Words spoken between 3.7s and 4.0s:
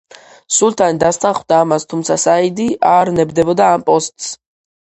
ამ